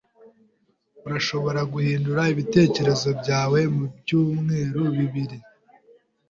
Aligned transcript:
Urashobora 1.05 1.61
guhindura 1.73 2.21
ibitekerezo 2.33 3.09
byawe 3.21 3.59
mubyumweru 3.75 4.81
bibiri. 4.97 5.37